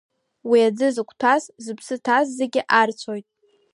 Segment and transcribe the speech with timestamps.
[0.49, 3.27] Уи аӡы зықәҭәаз, зыԥсы ҭаз зегьы арцәоит.